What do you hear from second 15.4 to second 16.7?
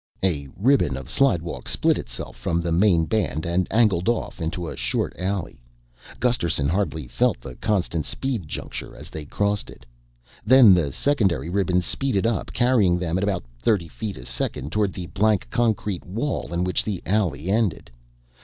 concrete wall in